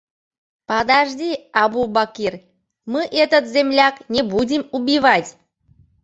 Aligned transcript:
Падажди, 0.69 1.33
Абубакир, 1.63 2.37
мы 2.87 3.03
этот 3.25 3.45
земляк 3.51 4.01
не 4.09 4.23
будим 4.23 4.67
убивать. 4.71 5.37